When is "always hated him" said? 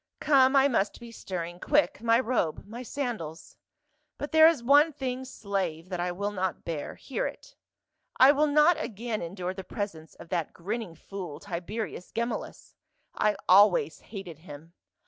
13.47-14.73